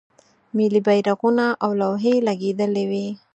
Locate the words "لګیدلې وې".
2.27-3.07